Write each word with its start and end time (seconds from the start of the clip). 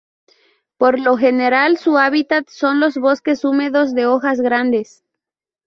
Por 0.79 0.99
lo 0.99 1.15
general 1.15 1.77
su 1.77 1.95
hábitat 1.99 2.49
son 2.49 2.79
los 2.79 2.95
bosques 2.97 3.45
húmedos 3.45 3.93
de 3.93 4.07
hojas 4.07 4.41
grandes. 4.41 5.03